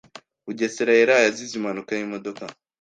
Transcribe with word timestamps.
Bugesera 0.45 0.91
yaraye 0.99 1.25
azize 1.29 1.53
impanuka 1.55 1.91
y'imodoka. 1.93 2.43